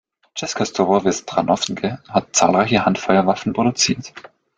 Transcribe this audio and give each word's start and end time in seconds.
Česká 0.33 0.65
zbrojovka 0.65 1.11
Strakonice 1.11 2.01
hat 2.09 2.35
zahlreiche 2.35 2.83
Handfeuerwaffen 2.85 3.53
produziert. 3.53 4.13